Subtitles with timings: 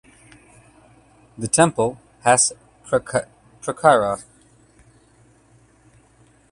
[1.37, 2.53] The temple has
[2.87, 4.23] prakara.